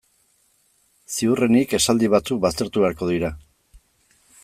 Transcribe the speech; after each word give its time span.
Ziurrenik 1.17 1.77
esaldi 1.81 2.11
batzuk 2.17 2.43
baztertu 2.47 2.87
beharko 2.87 3.15
dira. 3.15 3.35